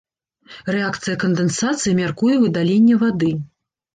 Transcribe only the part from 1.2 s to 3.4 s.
кандэнсацыі мяркуе выдаленне вады.